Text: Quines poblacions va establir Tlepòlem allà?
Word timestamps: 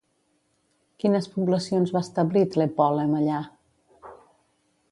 Quines 1.03 1.27
poblacions 1.35 1.93
va 1.97 2.01
establir 2.07 2.43
Tlepòlem 2.55 3.13
allà? 3.19 3.43